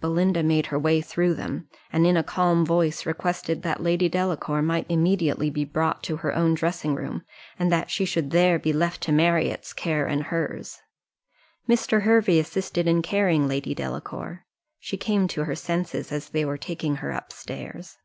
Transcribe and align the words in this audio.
Belinda 0.00 0.44
made 0.44 0.66
her 0.66 0.78
way 0.78 1.00
through 1.00 1.34
them, 1.34 1.68
and, 1.92 2.06
in 2.06 2.16
a 2.16 2.22
calm 2.22 2.64
voice, 2.64 3.04
requested 3.04 3.62
that 3.64 3.82
Lady 3.82 4.08
Delacour 4.08 4.62
might 4.62 4.86
immediately 4.88 5.50
be 5.50 5.64
brought 5.64 6.04
to 6.04 6.18
her 6.18 6.32
own 6.36 6.54
dressing 6.54 6.94
room, 6.94 7.24
and 7.58 7.72
that 7.72 7.90
she 7.90 8.04
should 8.04 8.30
there 8.30 8.60
be 8.60 8.72
left 8.72 9.00
to 9.00 9.10
Marriott's 9.10 9.72
care 9.72 10.06
and 10.06 10.22
hers. 10.26 10.78
Mr. 11.68 12.02
Hervey 12.02 12.38
assisted 12.38 12.86
in 12.86 13.02
carrying 13.02 13.48
Lady 13.48 13.74
Delacour 13.74 14.46
she 14.78 14.96
came 14.96 15.26
to 15.26 15.42
her 15.46 15.56
senses 15.56 16.12
as 16.12 16.28
they 16.28 16.44
were 16.44 16.56
taking 16.58 16.94
her 17.02 17.10
up 17.12 17.32
stairs. 17.32 17.96